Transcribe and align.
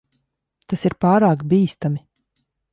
Tas 0.73 0.85
ir 0.91 0.95
pārāk 1.05 1.45
bīstami. 1.53 2.05